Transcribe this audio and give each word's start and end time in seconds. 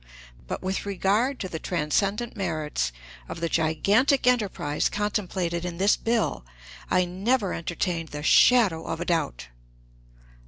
But 0.47 0.63
with 0.63 0.87
regard 0.87 1.39
to 1.41 1.47
the 1.47 1.59
transcendent 1.59 2.35
merits 2.35 2.91
of 3.29 3.39
the 3.39 3.47
gigantic 3.47 4.25
enterprise 4.25 4.89
contemplated 4.89 5.63
in 5.63 5.77
this 5.77 5.95
bill 5.95 6.43
I 6.89 7.05
never 7.05 7.53
entertained 7.53 8.09
the 8.09 8.23
shadow 8.23 8.87
of 8.87 8.99
a 8.99 9.05
doubt. 9.05 9.49